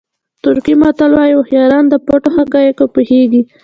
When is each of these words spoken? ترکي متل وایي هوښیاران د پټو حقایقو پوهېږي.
ترکي 0.43 0.73
متل 0.81 1.11
وایي 1.15 1.33
هوښیاران 1.37 1.85
د 1.89 1.95
پټو 2.05 2.29
حقایقو 2.37 2.85
پوهېږي. 2.93 3.41